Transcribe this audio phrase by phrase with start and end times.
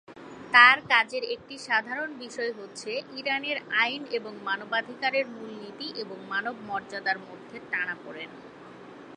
[0.53, 7.17] তার কাজের একটি সাধারণ বিষয় হচ্ছে ইরানের আইন এবং মানবাধিকারের মূল নীতি এবং মানব মর্যাদার
[7.19, 8.29] মধ্যে টানাপোড়েন।